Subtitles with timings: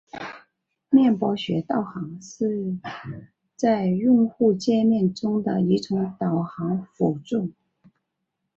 [0.89, 2.75] 面包屑导航是
[3.55, 7.51] 在用户界面中的一种导航辅助。